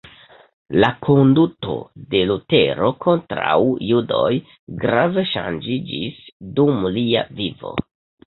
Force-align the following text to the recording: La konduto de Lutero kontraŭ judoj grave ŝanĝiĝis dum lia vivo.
La 0.83 0.87
konduto 1.07 1.73
de 2.13 2.21
Lutero 2.29 2.89
kontraŭ 3.05 3.59
judoj 3.89 4.31
grave 4.85 5.25
ŝanĝiĝis 5.33 6.19
dum 6.61 6.83
lia 6.97 7.25
vivo. 7.43 7.75